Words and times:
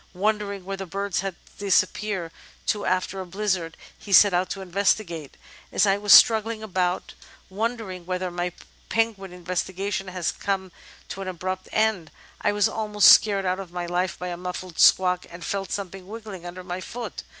Wondering 0.15 0.65
where 0.65 0.77
the 0.77 0.87
birds 0.87 1.19
had 1.19 1.35
disappeared 1.59 2.31
to 2.65 2.87
after 2.87 3.21
a 3.21 3.25
blizzard, 3.27 3.77
he 3.95 4.11
set 4.11 4.33
out 4.33 4.49
to 4.49 4.61
investigate. 4.61 5.37
"As 5.71 5.85
I 5.85 5.99
was 5.99 6.11
struggling 6.11 6.63
about, 6.63 7.13
wondering 7.51 8.07
whether 8.07 8.31
my 8.31 8.51
penguin 8.89 9.29
investiga 9.31 9.93
tions 9.93 10.09
had 10.09 10.39
come 10.39 10.71
to 11.09 11.21
an 11.21 11.27
abrupt 11.27 11.69
end, 11.71 12.09
I 12.41 12.51
was 12.51 12.67
almost 12.67 13.09
'scared 13.11 13.45
out 13.45 13.59
of 13.59 13.71
my 13.71 13.85
life' 13.85 14.17
by 14.17 14.29
a 14.29 14.37
muffled 14.37 14.79
squawk, 14.79 15.27
and 15.29 15.45
felt 15.45 15.71
something 15.71 16.09
wriggling 16.09 16.47
under 16.47 16.63
my 16.63 16.81
foot. 16.81 17.21